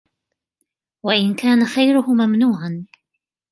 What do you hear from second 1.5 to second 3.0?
خَيْرُهُ مَمْنُوعًا